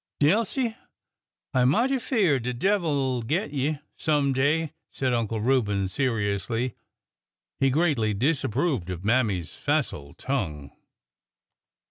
[0.19, 0.75] "Dilsey,
[1.53, 6.73] I mighty 'feard de devil 'll git you, some day," said Uncle Reuben, seriously.
[7.59, 10.71] He greatly disap proved of Mammy's facile tongue.